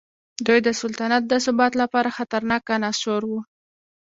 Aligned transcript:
دوی 0.45 0.59
د 0.67 0.69
سلطنت 0.81 1.23
د 1.27 1.33
ثبات 1.45 1.73
لپاره 1.81 2.15
خطرناک 2.17 2.61
عناصر 2.77 3.21
وو. 3.29 3.39